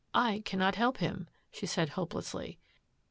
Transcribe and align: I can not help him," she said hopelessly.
I 0.15 0.41
can 0.43 0.57
not 0.57 0.73
help 0.77 0.97
him," 0.97 1.27
she 1.51 1.67
said 1.67 1.89
hopelessly. 1.89 2.57